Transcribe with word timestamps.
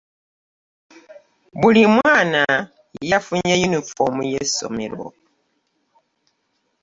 Buli 1.59 1.83
mwana 1.95 2.43
yafunye 3.11 3.53
yunifomu 3.61 4.21
yesomero 4.33 5.03